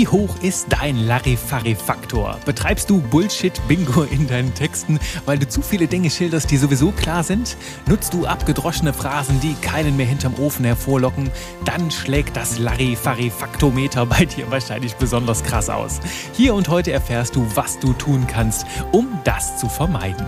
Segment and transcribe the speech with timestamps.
[0.00, 2.38] Wie hoch ist dein Larifari-Faktor?
[2.44, 7.22] Betreibst du Bullshit-Bingo in deinen Texten, weil du zu viele Dinge schilderst, die sowieso klar
[7.22, 7.56] sind?
[7.88, 11.30] Nutzt du abgedroschene Phrasen, die keinen mehr hinterm Ofen hervorlocken?
[11.64, 16.00] Dann schlägt das Larifari-Faktometer bei dir wahrscheinlich besonders krass aus.
[16.34, 20.26] Hier und heute erfährst du, was du tun kannst, um das zu vermeiden.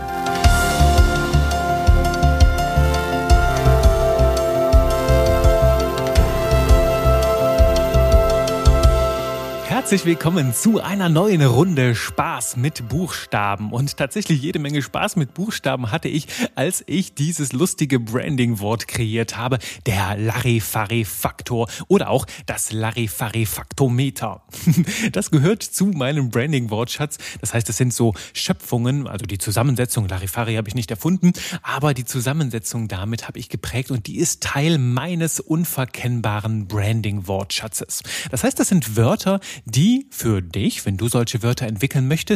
[9.93, 13.73] Herzlich willkommen zu einer neuen Runde Spaß mit Buchstaben.
[13.73, 19.37] Und tatsächlich jede Menge Spaß mit Buchstaben hatte ich, als ich dieses lustige Branding-Wort kreiert
[19.37, 24.43] habe, der Larifari-Faktor oder auch das Larifari-Faktometer.
[25.13, 27.19] Das gehört zu meinem Branding-Wortschatz.
[27.41, 31.95] Das heißt, es sind so Schöpfungen, also die Zusammensetzung, Larifari habe ich nicht erfunden, aber
[31.95, 38.03] die Zusammensetzung damit habe ich geprägt und die ist Teil meines unverkennbaren Branding-Wortschatzes.
[38.31, 42.32] Das heißt, das sind Wörter, die für dich, wenn du solche Wörter entwickeln möchtest,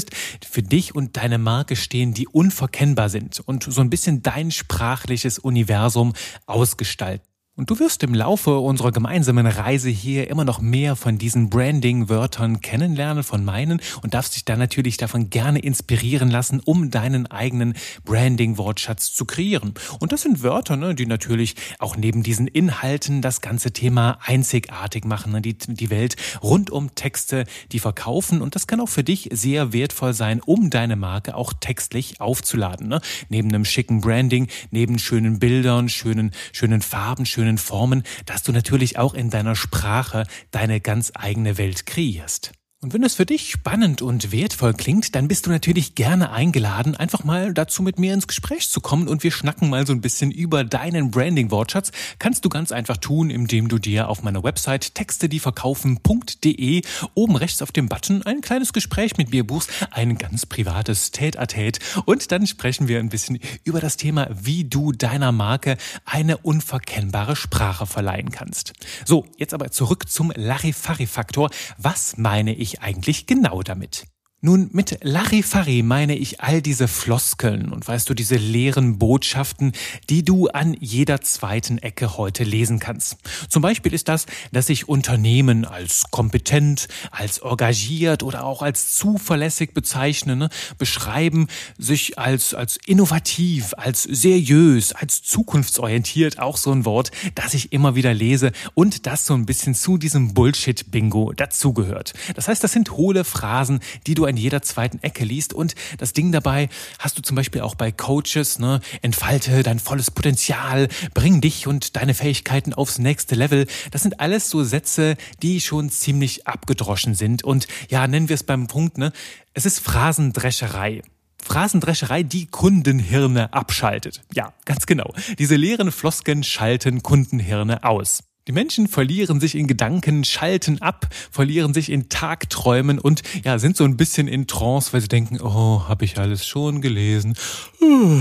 [0.47, 5.39] für dich und deine Marke stehen, die unverkennbar sind und so ein bisschen dein sprachliches
[5.39, 6.13] Universum
[6.47, 7.36] ausgestalten.
[7.59, 12.61] Und du wirst im Laufe unserer gemeinsamen Reise hier immer noch mehr von diesen Branding-Wörtern
[12.61, 17.73] kennenlernen, von meinen, und darfst dich dann natürlich davon gerne inspirieren lassen, um deinen eigenen
[18.05, 19.73] Branding-Wortschatz zu kreieren.
[20.01, 25.07] Und das sind Wörter, ne, die natürlich auch neben diesen Inhalten das ganze Thema einzigartig
[25.07, 28.43] machen, ne, die, die Welt rund um Texte, die verkaufen.
[28.43, 32.87] Und das kann auch für dich sehr wertvoll sein, um deine Marke auch textlich aufzuladen.
[32.87, 33.01] Ne?
[33.31, 38.51] Neben einem schicken Branding, neben schönen Bildern, schönen, schönen Farben, schönen schönen Formen, dass du
[38.51, 42.51] natürlich auch in deiner Sprache deine ganz eigene Welt kreierst.
[42.83, 46.95] Und wenn es für dich spannend und wertvoll klingt, dann bist du natürlich gerne eingeladen,
[46.95, 50.03] einfach mal dazu mit mir ins Gespräch zu kommen und wir schnacken mal so ein
[50.03, 51.91] bisschen über deinen Branding-Wortschatz.
[52.19, 56.83] Kannst du ganz einfach tun, indem du dir auf meiner Website textedieverkaufen.de
[57.15, 61.79] oben rechts auf dem Button ein kleines Gespräch mit mir buchst, ein ganz privates Tät-a-Tät
[62.05, 67.37] und dann sprechen wir ein bisschen über das Thema, wie du deiner Marke eine unverkennbare
[67.37, 68.75] Sprache verleihen kannst.
[69.07, 71.49] So, jetzt aber zurück zum Larifari-Faktor.
[71.79, 74.05] Was meine ich ich eigentlich genau damit?
[74.47, 79.73] Nun, mit Larifari meine ich all diese Floskeln und weißt du, diese leeren Botschaften,
[80.09, 83.17] die du an jeder zweiten Ecke heute lesen kannst.
[83.49, 89.75] Zum Beispiel ist das, dass sich Unternehmen als kompetent, als engagiert oder auch als zuverlässig
[89.75, 90.49] bezeichnen, ne?
[90.79, 97.73] beschreiben sich als, als innovativ, als seriös, als zukunftsorientiert, auch so ein Wort, das ich
[97.73, 102.13] immer wieder lese und das so ein bisschen zu diesem Bullshit-Bingo dazugehört.
[102.37, 105.55] Das heißt, das sind hohle Phrasen, die du an jeder zweiten Ecke liest.
[105.55, 108.81] Und das Ding dabei hast du zum Beispiel auch bei Coaches, ne?
[109.01, 113.67] Entfalte dein volles Potenzial, bring dich und deine Fähigkeiten aufs nächste Level.
[113.91, 117.45] Das sind alles so Sätze, die schon ziemlich abgedroschen sind.
[117.45, 119.13] Und ja, nennen wir es beim Punkt, ne?
[119.55, 121.01] Es ist Phrasendrescherei.
[121.43, 124.23] Phrasendrescherei, die Kundenhirne abschaltet.
[124.35, 125.15] Ja, ganz genau.
[125.39, 128.23] Diese leeren Flosken schalten Kundenhirne aus.
[128.47, 133.77] Die Menschen verlieren sich in Gedanken, schalten ab, verlieren sich in Tagträumen und ja, sind
[133.77, 137.37] so ein bisschen in Trance, weil sie denken, oh, habe ich alles schon gelesen.
[137.81, 138.21] Oh,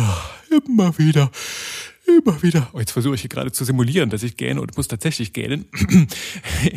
[0.50, 1.30] immer wieder.
[2.08, 4.88] Immer wieder, oh, jetzt versuche ich hier gerade zu simulieren, dass ich gähne und muss
[4.88, 5.66] tatsächlich gähnen.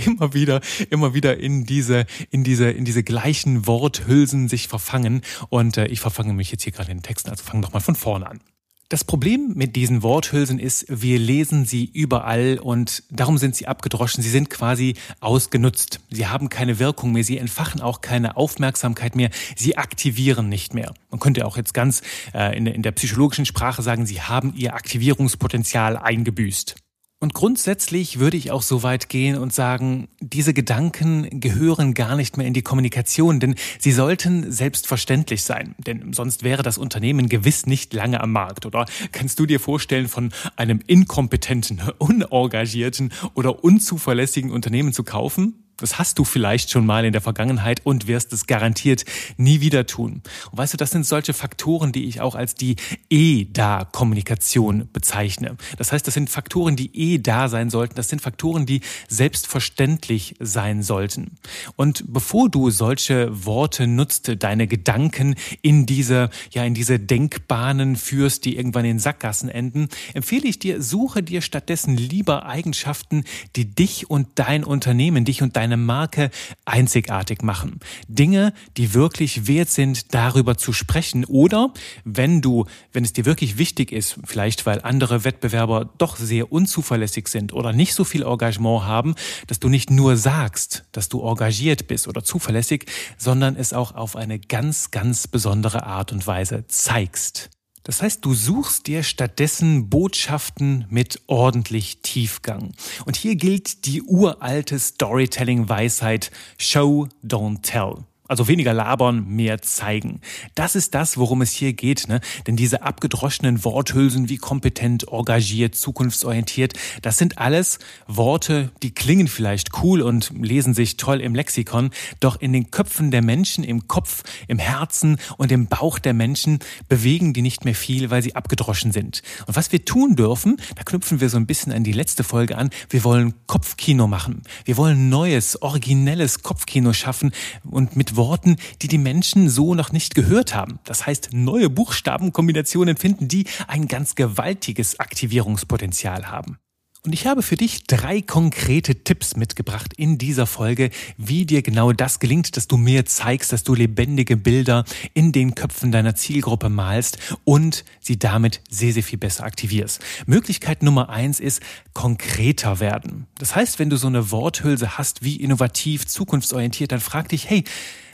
[0.07, 0.61] immer wieder,
[0.91, 5.23] immer wieder in diese, in diese, in diese gleichen Worthülsen sich verfangen.
[5.49, 7.95] Und äh, ich verfange mich jetzt hier gerade in den Texten, also fange nochmal von
[7.95, 8.41] vorne an.
[8.91, 14.23] Das Problem mit diesen Worthülsen ist, wir lesen sie überall und darum sind sie abgedroschen.
[14.23, 16.01] Sie sind quasi ausgenutzt.
[16.09, 17.23] Sie haben keine Wirkung mehr.
[17.23, 19.29] Sie entfachen auch keine Aufmerksamkeit mehr.
[19.57, 20.95] Sie aktivieren nicht mehr.
[21.11, 22.01] Man könnte auch jetzt ganz
[22.33, 26.77] äh, in, in der psychologischen Sprache sagen, sie haben ihr Aktivierungspotenzial eingebüßt.
[27.21, 32.37] Und grundsätzlich würde ich auch so weit gehen und sagen, diese Gedanken gehören gar nicht
[32.37, 35.75] mehr in die Kommunikation, denn sie sollten selbstverständlich sein.
[35.79, 38.67] Denn sonst wäre das Unternehmen gewiss nicht lange am Markt.
[38.67, 45.68] Oder kannst du dir vorstellen, von einem inkompetenten, unengagierten oder unzuverlässigen Unternehmen zu kaufen?
[45.79, 49.05] Das hast du vielleicht schon mal in der Vergangenheit und wirst es garantiert
[49.37, 50.23] nie wieder tun.
[50.51, 52.77] Und weißt du, das sind solche Faktoren, die ich auch als die
[53.11, 55.57] E-Da-Kommunikation bezeichne.
[55.77, 57.95] Das heißt, das sind Faktoren, die eh da sein sollten.
[57.95, 61.39] Das sind Faktoren, die selbstverständlich sein sollten.
[61.77, 68.45] Und bevor du solche Worte nutzt, deine Gedanken in diese, ja, in diese Denkbahnen führst,
[68.45, 73.23] die irgendwann in Sackgassen enden, empfehle ich dir, suche dir stattdessen lieber Eigenschaften,
[73.55, 76.31] die dich und dein Unternehmen, dich und dein deine Marke
[76.65, 77.81] einzigartig machen.
[78.09, 81.25] Dinge, die wirklich wert sind, darüber zu sprechen.
[81.25, 81.73] Oder
[82.05, 87.29] wenn du, wenn es dir wirklich wichtig ist, vielleicht weil andere Wettbewerber doch sehr unzuverlässig
[87.29, 89.15] sind oder nicht so viel Engagement haben,
[89.47, 92.87] dass du nicht nur sagst, dass du engagiert bist oder zuverlässig,
[93.19, 97.51] sondern es auch auf eine ganz, ganz besondere Art und Weise zeigst.
[97.85, 102.73] Das heißt, du suchst dir stattdessen Botschaften mit ordentlich Tiefgang.
[103.07, 108.05] Und hier gilt die uralte Storytelling-Weisheit Show, don't tell.
[108.29, 110.21] Also weniger labern, mehr zeigen.
[110.55, 112.09] Das ist das, worum es hier geht.
[112.09, 112.21] Ne?
[112.47, 119.83] Denn diese abgedroschenen Worthülsen wie kompetent, engagiert, zukunftsorientiert, das sind alles Worte, die klingen vielleicht
[119.83, 121.91] cool und lesen sich toll im Lexikon.
[122.21, 126.59] Doch in den Köpfen der Menschen, im Kopf, im Herzen und im Bauch der Menschen
[126.89, 129.23] bewegen die nicht mehr viel, weil sie abgedroschen sind.
[129.47, 132.59] Und was wir tun dürfen, da knüpfen wir so ein bisschen an die letzte Folge
[132.59, 132.69] an.
[132.91, 134.43] Wir wollen Kopfkino machen.
[134.67, 137.33] Wir wollen neues, originelles Kopfkino schaffen
[137.65, 140.79] und mit Worten, die die Menschen so noch nicht gehört haben.
[140.85, 146.59] Das heißt, neue Buchstabenkombinationen finden, die ein ganz gewaltiges Aktivierungspotenzial haben.
[147.05, 151.93] Und ich habe für dich drei konkrete Tipps mitgebracht in dieser Folge, wie dir genau
[151.93, 154.85] das gelingt, dass du mehr zeigst, dass du lebendige Bilder
[155.15, 160.01] in den Köpfen deiner Zielgruppe malst und sie damit sehr, sehr viel besser aktivierst.
[160.27, 161.63] Möglichkeit Nummer eins ist
[161.95, 163.29] konkreter werden.
[163.39, 167.63] Das heißt, wenn du so eine Worthülse hast, wie innovativ, zukunftsorientiert, dann frag dich, hey,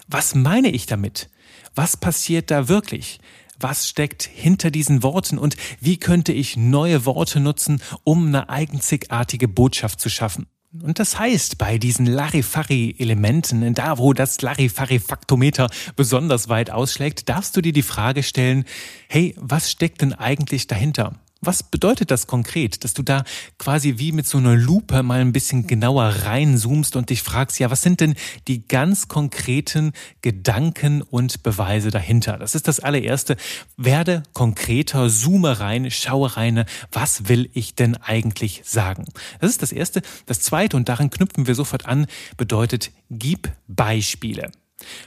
[0.06, 1.31] was meine ich damit?
[1.75, 3.21] Was passiert da wirklich?
[3.59, 9.49] Was steckt hinter diesen Worten und wie könnte ich neue Worte nutzen, um eine einzigartige
[9.49, 10.47] Botschaft zu schaffen?
[10.83, 17.61] Und das heißt, bei diesen Larifari-Elementen, da wo das Larifari-Faktometer besonders weit ausschlägt, darfst du
[17.61, 18.65] dir die Frage stellen,
[19.09, 21.21] hey, was steckt denn eigentlich dahinter?
[21.46, 23.25] Was bedeutet das konkret, dass du da
[23.58, 27.70] quasi wie mit so einer Lupe mal ein bisschen genauer reinzoomst und dich fragst, ja,
[27.70, 28.14] was sind denn
[28.49, 29.93] die ganz konkreten
[30.23, 32.38] Gedanken und Beweise dahinter?
[32.38, 33.37] Das ist das allererste.
[33.76, 39.05] Werde konkreter, zoome rein, schaue rein, was will ich denn eigentlich sagen?
[39.41, 40.02] Das ist das erste.
[40.26, 42.06] Das zweite, und daran knüpfen wir sofort an,
[42.37, 44.50] bedeutet, gib Beispiele.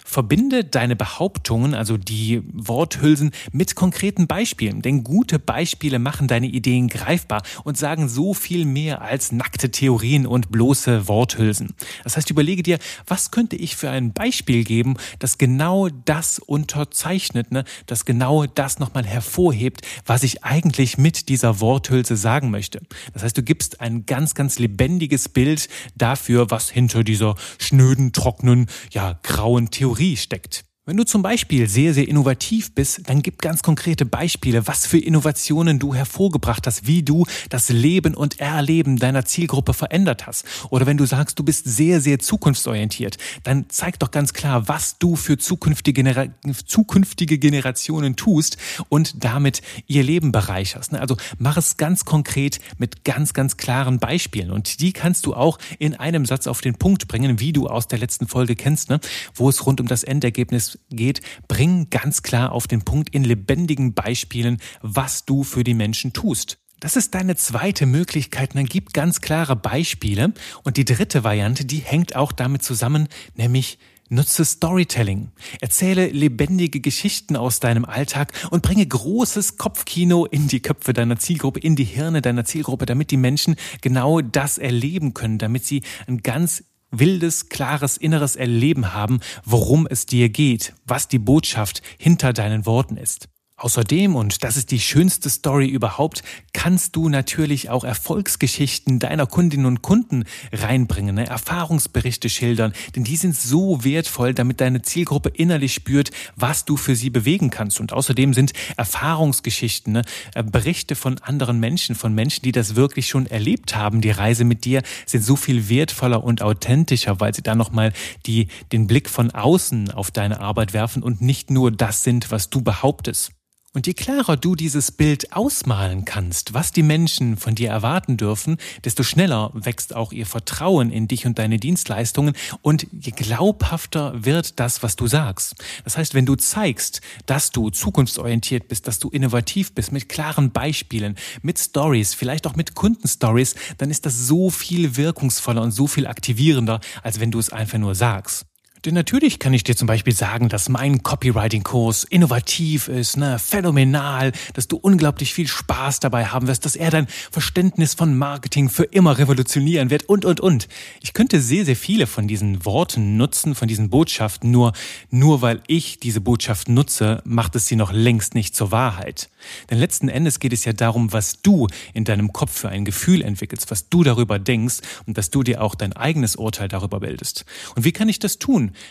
[0.06, 6.88] Verbinde deine Behauptungen, also die Worthülsen, mit konkreten Beispielen, denn gute Beispiele machen deine Ideen
[6.88, 11.74] greifbar und sagen so viel mehr als nackte Theorien und bloße Worthülsen.
[12.04, 17.52] Das heißt, überlege dir, was könnte ich für ein Beispiel geben, das genau das unterzeichnet,
[17.52, 17.64] ne?
[17.86, 22.82] das genau das nochmal hervorhebt, was ich eigentlich mit dieser Worthülse sagen möchte.
[23.14, 28.68] Das heißt, du gibst ein ganz, ganz lebendiges Bild dafür, was hinter dieser schnöden, trockenen,
[28.92, 30.67] ja, grauen Theorie steckt.
[30.90, 34.98] Wenn du zum Beispiel sehr, sehr innovativ bist, dann gib ganz konkrete Beispiele, was für
[34.98, 40.46] Innovationen du hervorgebracht hast, wie du das Leben und Erleben deiner Zielgruppe verändert hast.
[40.70, 44.98] Oder wenn du sagst, du bist sehr, sehr zukunftsorientiert, dann zeig doch ganz klar, was
[44.98, 46.28] du für zukünftige, Genera
[46.66, 48.56] zukünftige Generationen tust
[48.88, 50.94] und damit ihr Leben bereicherst.
[50.94, 51.02] Ne?
[51.02, 54.52] Also mach es ganz konkret mit ganz, ganz klaren Beispielen.
[54.52, 57.90] Und die kannst du auch in einem Satz auf den Punkt bringen, wie du aus
[57.90, 59.02] der letzten Folge kennst, ne?
[59.36, 63.94] wo es rund um das Endergebnis geht, bring ganz klar auf den Punkt in lebendigen
[63.94, 66.58] Beispielen, was du für die Menschen tust.
[66.80, 68.56] Das ist deine zweite Möglichkeit.
[68.56, 70.34] Dann gib ganz klare Beispiele.
[70.64, 73.80] Und die dritte Variante, die hängt auch damit zusammen, nämlich
[74.10, 75.32] Nutze Storytelling.
[75.60, 81.60] Erzähle lebendige Geschichten aus deinem Alltag und bringe großes Kopfkino in die Köpfe deiner Zielgruppe,
[81.60, 86.24] in die Hirne deiner Zielgruppe, damit die Menschen genau das erleben können, damit sie ein
[86.24, 92.66] ganz wildes, klares inneres Erleben haben, worum es dir geht, was die Botschaft hinter deinen
[92.66, 93.30] Worten ist.
[93.60, 96.22] Außerdem, und das ist die schönste Story überhaupt,
[96.54, 101.26] kannst du natürlich auch Erfolgsgeschichten deiner Kundinnen und Kunden reinbringen, ne?
[101.26, 106.96] Erfahrungsberichte schildern, denn die sind so wertvoll, damit deine Zielgruppe innerlich spürt, was du für
[106.96, 107.80] sie bewegen kannst.
[107.80, 110.02] Und außerdem sind Erfahrungsgeschichten, ne?
[110.36, 114.44] Äh, Berichte von anderen Menschen, von Menschen, die das wirklich schon erlebt haben, die Reise
[114.44, 117.92] mit dir, sind so viel wertvoller und authentischer, weil sie dann nochmal
[118.28, 122.52] die, den Blick von außen auf deine Arbeit werfen und nicht nur das sind, was
[122.52, 123.32] du behauptest.
[123.78, 128.58] Und je klarer du dieses Bild ausmalen kannst, was die Menschen von dir erwarten dürfen,
[128.84, 134.60] desto schneller wächst auch ihr Vertrauen in dich und deine Dienstleistungen und je glaubhafter wird
[134.60, 135.64] das, was du sagst.
[135.84, 140.50] Das heißt, wenn du zeigst, dass du zukunftsorientiert bist, dass du innovativ bist, mit klaren
[140.50, 145.86] Beispielen, mit Stories, vielleicht auch mit Kundenstories, dann ist das so viel wirkungsvoller und so
[145.86, 148.48] viel aktivierender, als wenn du es einfach nur sagst.
[148.86, 154.32] Denn natürlich kann ich dir zum Beispiel sagen, dass mein Copywriting-Kurs innovativ ist, ne, phänomenal,
[154.54, 158.84] dass du unglaublich viel Spaß dabei haben wirst, dass er dein Verständnis von Marketing für
[158.84, 160.68] immer revolutionieren wird und, und, und.
[161.02, 164.74] Ich könnte sehr, sehr viele von diesen Worten nutzen, von diesen Botschaften, nur,
[165.10, 169.30] nur weil ich diese Botschaft nutze, macht es sie noch längst nicht zur Wahrheit.
[169.70, 173.22] Denn letzten Endes geht es ja darum, was du in deinem Kopf für ein Gefühl
[173.22, 177.46] entwickelst, was du darüber denkst und dass du dir auch dein eigenes Urteil darüber bildest.
[177.76, 178.40] Und wie kann ich das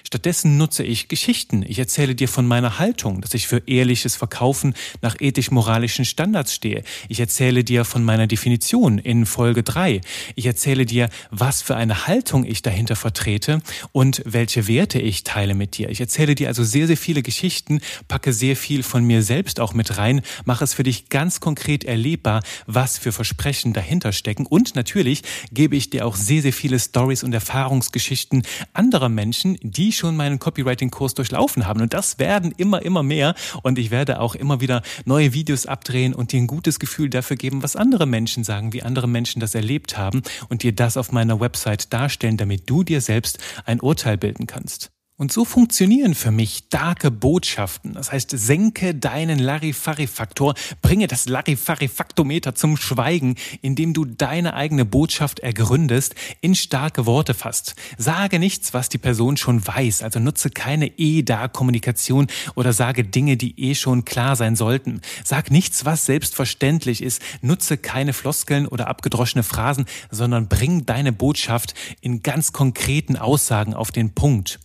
[0.06, 1.64] Stattdessen nutze ich Geschichten.
[1.66, 6.82] Ich erzähle dir von meiner Haltung, dass ich für ehrliches Verkaufen nach ethisch-moralischen Standards stehe.
[7.08, 10.00] Ich erzähle dir von meiner Definition in Folge 3.
[10.34, 13.60] Ich erzähle dir, was für eine Haltung ich dahinter vertrete
[13.92, 15.90] und welche Werte ich teile mit dir.
[15.90, 19.74] Ich erzähle dir also sehr, sehr viele Geschichten, packe sehr viel von mir selbst auch
[19.74, 24.74] mit rein, mache es für dich ganz konkret erlebbar, was für Versprechen dahinter stecken und
[24.74, 28.42] natürlich gebe ich dir auch sehr, sehr viele Stories und Erfahrungsgeschichten
[28.72, 31.80] anderer Menschen, die schon meinen Copywriting-Kurs durchlaufen haben.
[31.80, 33.34] Und das werden immer, immer mehr.
[33.62, 37.36] Und ich werde auch immer wieder neue Videos abdrehen und dir ein gutes Gefühl dafür
[37.36, 41.12] geben, was andere Menschen sagen, wie andere Menschen das erlebt haben und dir das auf
[41.12, 44.95] meiner Website darstellen, damit du dir selbst ein Urteil bilden kannst.
[45.18, 47.94] Und so funktionieren für mich starke Botschaften.
[47.94, 55.38] Das heißt, senke deinen Larifari-Faktor, bringe das Larifari-Faktometer zum Schweigen, indem du deine eigene Botschaft
[55.40, 57.76] ergründest, in starke Worte fasst.
[57.96, 63.58] Sage nichts, was die Person schon weiß, also nutze keine E-Da-Kommunikation oder sage Dinge, die
[63.58, 65.00] eh schon klar sein sollten.
[65.24, 71.72] Sag nichts, was selbstverständlich ist, nutze keine Floskeln oder abgedroschene Phrasen, sondern bring deine Botschaft
[72.02, 74.60] in ganz konkreten Aussagen auf den Punkt.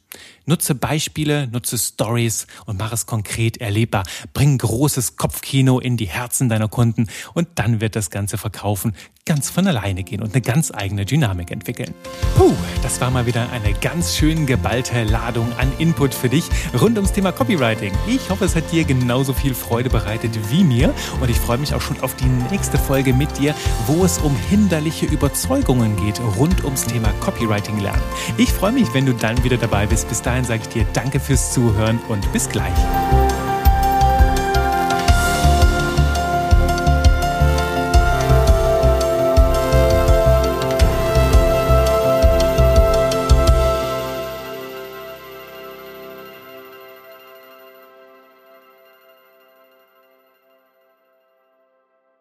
[0.45, 4.03] Nutze Beispiele, nutze Stories und mach es konkret erlebbar.
[4.33, 9.49] Bring großes Kopfkino in die Herzen deiner Kunden und dann wird das ganze Verkaufen ganz
[9.49, 11.93] von alleine gehen und eine ganz eigene Dynamik entwickeln.
[12.35, 16.45] Puh, das war mal wieder eine ganz schön geballte Ladung an Input für dich
[16.79, 17.91] rund ums Thema Copywriting.
[18.07, 21.73] Ich hoffe, es hat dir genauso viel Freude bereitet wie mir und ich freue mich
[21.73, 23.53] auch schon auf die nächste Folge mit dir,
[23.87, 28.01] wo es um hinderliche Überzeugungen geht rund ums Thema Copywriting lernen.
[28.37, 30.09] Ich freue mich, wenn du dann wieder dabei bist.
[30.09, 32.73] Bis dahin sage ich dir Danke fürs Zuhören und bis gleich.